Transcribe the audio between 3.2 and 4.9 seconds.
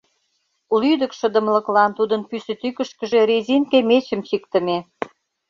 резинке мечым чиктыме.